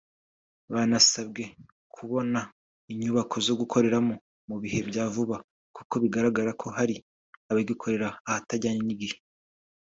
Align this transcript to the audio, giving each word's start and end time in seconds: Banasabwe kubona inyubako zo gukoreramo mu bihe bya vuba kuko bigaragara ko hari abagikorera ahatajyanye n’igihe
Banasabwe 0.73 1.43
kubona 1.95 2.39
inyubako 2.91 3.35
zo 3.47 3.53
gukoreramo 3.59 4.15
mu 4.49 4.55
bihe 4.63 4.79
bya 4.89 5.05
vuba 5.13 5.37
kuko 5.75 5.93
bigaragara 6.03 6.51
ko 6.61 6.67
hari 6.77 6.95
abagikorera 7.49 8.07
ahatajyanye 8.29 8.83
n’igihe 8.87 9.17